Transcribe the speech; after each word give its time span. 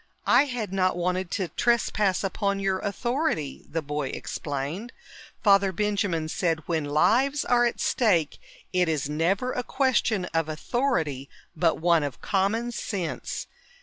"I 0.25 0.45
had 0.45 0.73
not 0.73 0.97
wanted 0.97 1.29
to 1.33 1.49
trespass 1.49 2.23
upon 2.23 2.59
your 2.59 2.79
authority," 2.79 3.67
the 3.69 3.83
boy 3.83 4.07
explained. 4.07 4.91
Father 5.43 5.71
Benjamin 5.71 6.27
said, 6.27 6.67
"When 6.67 6.85
lives 6.85 7.45
are 7.45 7.65
at 7.67 7.79
stake, 7.79 8.39
it 8.73 8.89
is 8.89 9.07
never 9.07 9.51
a 9.51 9.61
question 9.61 10.25
of 10.33 10.49
authority 10.49 11.29
but 11.55 11.77
one 11.79 12.01
of 12.01 12.19
common 12.19 12.71
sense. 12.71 13.45